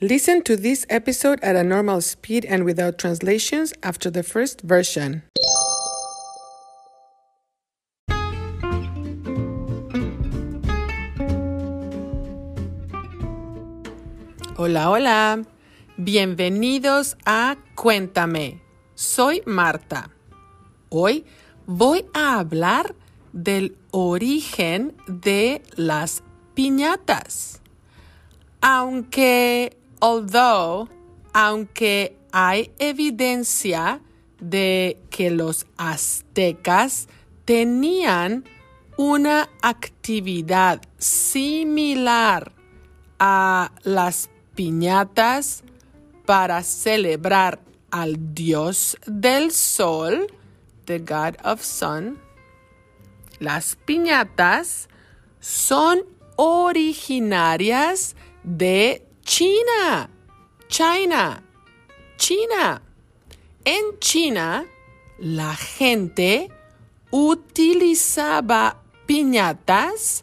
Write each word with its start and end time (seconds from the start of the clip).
Listen 0.00 0.42
to 0.42 0.56
this 0.56 0.84
episode 0.90 1.38
at 1.40 1.54
a 1.54 1.62
normal 1.62 2.00
speed 2.00 2.44
and 2.46 2.64
without 2.64 2.98
translations 2.98 3.72
after 3.84 4.10
the 4.10 4.24
first 4.24 4.60
version. 4.62 5.22
Hola, 14.56 14.90
hola. 14.90 15.44
Bienvenidos 15.96 17.16
a 17.24 17.56
Cuéntame. 17.76 18.60
Soy 18.96 19.42
Marta. 19.46 20.10
Hoy 20.88 21.24
voy 21.66 22.04
a 22.14 22.40
hablar 22.40 22.96
del 23.32 23.76
origen 23.92 24.96
de 25.06 25.62
las 25.76 26.24
piñatas. 26.54 27.60
Aunque, 28.60 29.76
although, 30.04 30.86
aunque 31.32 32.18
hay 32.30 32.70
evidencia 32.78 34.02
de 34.38 34.98
que 35.08 35.30
los 35.30 35.66
aztecas 35.78 37.08
tenían 37.46 38.44
una 38.98 39.48
actividad 39.62 40.82
similar 40.98 42.52
a 43.18 43.72
las 43.82 44.28
piñatas 44.54 45.64
para 46.26 46.62
celebrar 46.62 47.60
al 47.90 48.34
dios 48.34 48.98
del 49.06 49.52
sol, 49.52 50.26
the 50.84 50.98
god 50.98 51.36
of 51.44 51.62
sun, 51.62 52.18
las 53.38 53.76
piñatas 53.86 54.90
son 55.40 56.02
originarias 56.36 58.16
de 58.42 59.06
China. 59.36 60.08
China. 60.68 61.42
China. 62.16 62.80
En 63.64 63.98
China, 63.98 64.64
la 65.18 65.56
gente 65.56 66.52
utilizaba 67.10 68.80
piñatas 69.06 70.22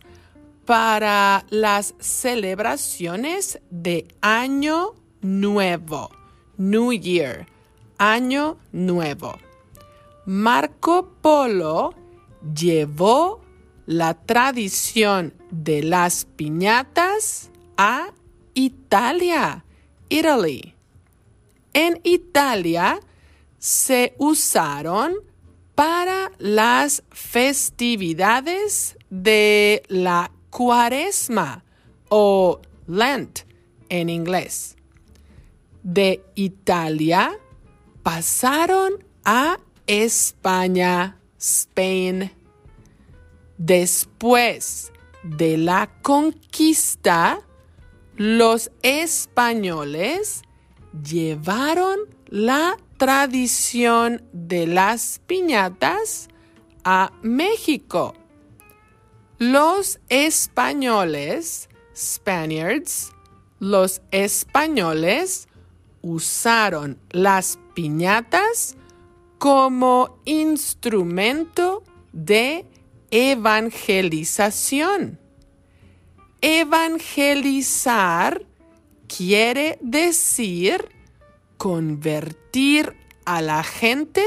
para 0.66 1.46
las 1.50 1.94
celebraciones 2.00 3.60
de 3.70 4.08
Año 4.22 4.96
Nuevo. 5.20 6.10
New 6.56 6.94
Year. 6.94 7.48
Año 7.98 8.60
Nuevo. 8.72 9.38
Marco 10.26 11.12
Polo 11.22 11.94
llevó 12.56 13.42
la 13.86 14.14
tradición 14.14 15.34
de 15.50 15.84
las 15.84 16.24
piñatas 16.24 17.52
a 17.76 18.14
Italia, 18.54 19.64
Italy. 20.10 20.76
En 21.74 22.00
Italia 22.04 23.00
se 23.58 24.14
usaron 24.18 25.16
para 25.76 26.32
las 26.38 27.04
festividades 27.12 28.98
de 29.10 29.84
la 29.88 30.32
cuaresma 30.50 31.64
o 32.10 32.60
Lent 32.88 33.42
en 33.90 34.10
inglés. 34.10 34.76
De 35.84 36.24
Italia 36.36 37.32
pasaron 38.04 39.04
a 39.24 39.58
España, 39.88 41.18
Spain. 41.40 42.32
Después 43.58 44.92
de 45.24 45.58
la 45.58 45.90
conquista, 46.02 47.42
los 48.16 48.72
españoles 48.82 50.44
llevaron 51.04 52.00
la 52.28 52.78
tradición 52.98 54.24
de 54.32 54.68
las 54.68 55.20
piñatas 55.26 56.30
a 56.84 57.12
México. 57.22 58.14
Los 59.38 60.00
españoles, 60.10 61.70
Spaniards, 61.96 63.12
los 63.60 64.02
españoles 64.12 65.48
usaron 66.02 67.00
las 67.12 67.58
piñatas 67.74 68.76
como 69.38 70.20
instrumento 70.26 71.84
de 72.12 72.66
evangelización. 73.10 75.21
Evangelizar 76.42 78.46
quiere 79.08 79.78
decir 79.82 80.90
convertir 81.58 82.96
a 83.26 83.42
la 83.42 83.64
gente 83.64 84.26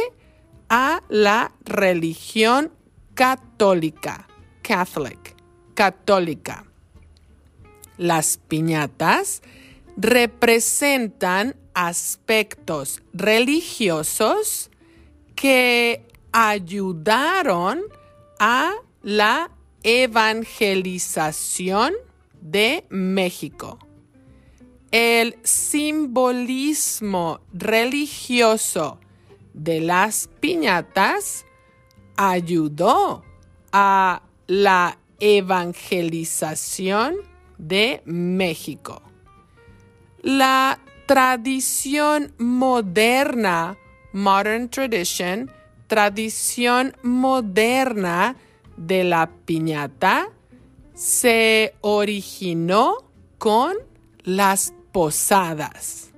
a 0.68 1.02
la 1.08 1.52
religión 1.64 2.72
católica, 3.14 4.28
Catholic, 4.62 5.34
católica. 5.74 6.64
Las 7.98 8.38
piñatas 8.38 9.42
representan 9.96 11.56
aspectos 11.74 13.02
religiosos 13.12 14.70
que 15.34 16.06
ayudaron 16.32 17.82
a 18.38 18.72
la 19.02 19.50
evangelización 19.84 21.94
de 22.40 22.84
México. 22.88 23.78
El 24.90 25.36
simbolismo 25.42 27.40
religioso 27.52 28.98
de 29.52 29.80
las 29.80 30.28
piñatas 30.40 31.44
ayudó 32.16 33.22
a 33.72 34.22
la 34.46 34.98
evangelización 35.20 37.16
de 37.58 38.02
México. 38.04 39.02
La 40.22 40.78
tradición 41.06 42.32
moderna, 42.38 43.76
modern 44.12 44.68
tradition, 44.68 45.50
tradición 45.86 46.96
moderna 47.02 48.36
de 48.76 49.04
la 49.04 49.30
piñata 49.44 50.28
se 50.94 51.74
originó 51.80 52.96
con 53.38 53.74
las 54.22 54.74
posadas. 54.92 56.12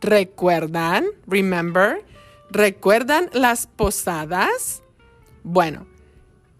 ¿Recuerdan? 0.00 1.06
Remember? 1.26 2.04
¿Recuerdan 2.50 3.30
las 3.32 3.66
posadas? 3.66 4.82
Bueno, 5.42 5.86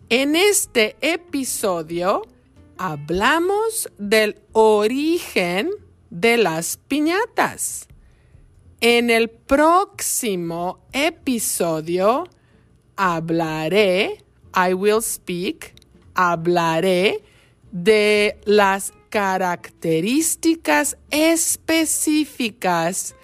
en 0.09 0.37
este 0.37 0.97
episodio 1.01 2.23
hablamos 2.79 3.91
del 3.99 4.41
origen 4.53 5.71
de 6.11 6.37
las 6.37 6.79
piñatas. 6.89 7.89
En 8.81 9.11
el 9.11 9.31
próximo 9.31 10.81
episodio 10.93 12.29
hablaré, 12.97 14.25
I 14.55 14.75
will 14.75 15.03
speak, 15.03 15.75
hablaré 16.15 17.23
de 17.71 18.39
las 18.45 18.93
características 19.09 20.99
específicas 21.11 23.15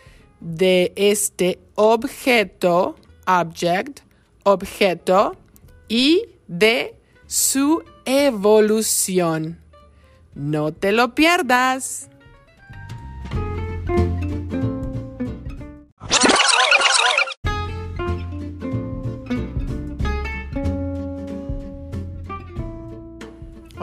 de 0.40 0.92
este 0.96 1.58
objeto, 1.74 2.96
object, 3.26 4.00
objeto, 4.44 5.36
y 5.88 6.28
de 6.46 6.94
su 7.26 7.82
evolución. 8.04 9.58
No 10.34 10.72
te 10.72 10.92
lo 10.92 11.14
pierdas. 11.14 12.10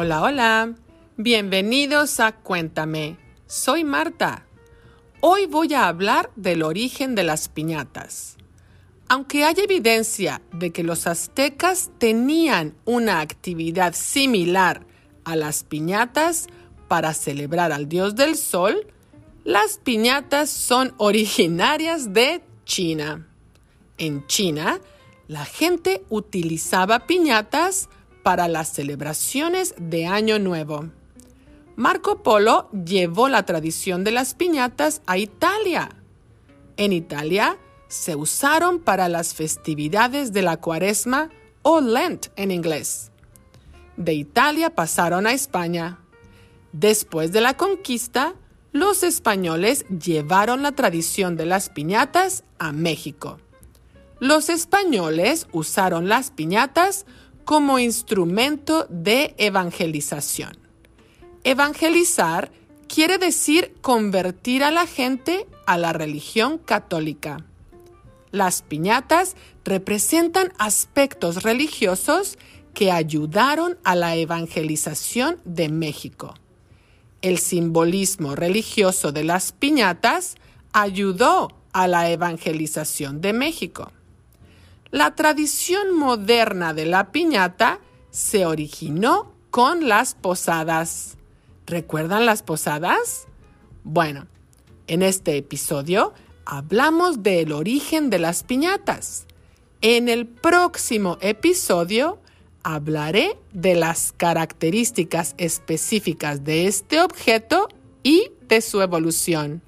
Hola, 0.06 0.22
hola. 0.22 0.75
Bienvenidos 1.18 2.19
a 2.19 2.31
Cuéntame. 2.31 3.18
Soy 3.48 3.84
Marta. 3.84 4.46
Hoy 5.19 5.48
voy 5.48 5.74
a 5.74 5.88
hablar 5.88 6.30
del 6.36 6.62
origen 6.62 7.16
de 7.16 7.24
las 7.24 7.50
piñatas. 7.50 8.38
Aunque 9.10 9.46
hay 9.46 9.56
evidencia 9.57 10.44
de 10.54 10.69
que 10.69 10.84
los 10.84 11.07
aztecas 11.07 11.90
tenían 11.98 12.75
una 12.86 13.19
actividad 13.19 13.96
similar 13.96 14.86
a 15.24 15.36
las 15.36 15.63
piñatas 15.63 16.46
para 16.88 17.16
celebrar 17.16 17.72
al 17.72 17.90
dios 17.90 18.13
del 18.16 18.36
sol, 18.36 18.86
las 19.44 19.80
piñatas 19.80 20.51
son 20.51 20.94
originarias 20.98 22.13
de 22.13 22.44
China. 22.63 23.28
En 23.98 24.28
China, 24.28 24.80
la 25.28 25.46
gente 25.46 26.04
utilizaba 26.10 27.08
piñatas 27.08 27.90
para 28.25 28.48
las 28.48 28.69
celebraciones 28.69 29.75
de 29.77 30.07
Año 30.07 30.39
Nuevo. 30.39 30.89
Marco 31.75 32.24
Polo 32.24 32.72
llevó 32.72 33.30
la 33.30 33.45
tradición 33.45 34.04
de 34.04 34.10
las 34.10 34.33
piñatas 34.33 35.04
a 35.06 35.19
Italia. 35.19 35.89
En 36.75 36.92
Italia 36.92 37.60
se 37.88 38.16
usaron 38.16 38.80
para 38.80 39.10
las 39.10 39.36
festividades 39.36 40.33
de 40.33 40.42
la 40.42 40.57
cuaresma 40.57 41.30
o 41.62 41.81
Lent 41.81 42.30
en 42.36 42.50
inglés. 42.50 43.12
De 43.95 44.16
Italia 44.16 44.72
pasaron 44.72 45.27
a 45.27 45.33
España. 45.33 46.00
Después 46.72 47.31
de 47.31 47.42
la 47.42 47.56
conquista, 47.56 48.33
los 48.72 49.04
españoles 49.04 49.86
llevaron 49.88 50.63
la 50.63 50.72
tradición 50.72 51.36
de 51.36 51.45
las 51.45 51.69
piñatas 51.69 52.44
a 52.57 52.72
México. 52.72 53.38
Los 54.19 54.50
españoles 54.50 55.45
usaron 55.51 56.10
las 56.10 56.31
piñatas 56.31 57.06
como 57.45 57.80
instrumento 57.80 58.88
de 58.89 59.36
evangelización. 59.38 60.57
Evangelizar 61.44 62.51
quiere 62.88 63.18
decir 63.18 63.75
convertir 63.81 64.63
a 64.63 64.71
la 64.71 64.88
gente 64.88 65.47
a 65.65 65.77
la 65.77 65.94
religión 65.94 66.57
católica. 66.57 67.45
Las 68.31 68.63
piñatas 68.63 69.36
representan 69.63 70.51
aspectos 70.57 71.44
religiosos 71.44 72.38
que 72.74 72.92
ayudaron 72.92 73.77
a 73.83 73.95
la 73.95 74.15
evangelización 74.15 75.39
de 75.45 75.69
México. 75.69 76.33
El 77.21 77.38
simbolismo 77.38 78.36
religioso 78.36 79.12
de 79.12 79.24
las 79.24 79.51
piñatas 79.51 80.36
ayudó 80.74 81.48
a 81.74 81.88
la 81.88 82.09
evangelización 82.09 83.21
de 83.21 83.33
México. 83.33 83.91
La 84.95 85.13
tradición 85.13 85.94
moderna 85.94 86.74
de 86.74 86.86
la 86.86 87.12
piñata 87.12 87.81
se 88.12 88.45
originó 88.45 89.30
con 89.50 89.89
las 89.89 90.15
posadas. 90.15 91.18
¿Recuerdan 91.68 92.25
las 92.25 92.44
posadas? 92.44 93.27
Bueno, 93.83 94.25
en 94.88 95.01
este 95.01 95.36
episodio 95.36 96.13
hablamos 96.45 97.24
del 97.24 97.51
origen 97.51 98.09
de 98.09 98.19
las 98.19 98.45
piñatas. 98.45 99.25
En 99.81 100.07
el 100.07 100.27
próximo 100.27 101.18
episodio 101.19 102.21
hablaré 102.63 103.38
de 103.51 103.75
las 103.75 104.13
características 104.13 105.36
específicas 105.38 106.45
de 106.45 106.68
este 106.68 107.01
objeto 107.01 107.68
y 108.01 108.31
de 108.48 108.62
su 108.62 108.81
evolución. 108.81 109.62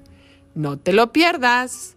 No 0.55 0.79
te 0.79 0.93
lo 0.93 1.11
pierdas. 1.11 1.96